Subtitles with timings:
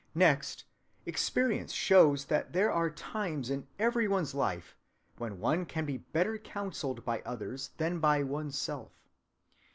[0.15, 0.65] Next,
[1.05, 4.75] experience shows that there are times in every one's life
[5.19, 8.91] when one can be better counseled by others than by one's self.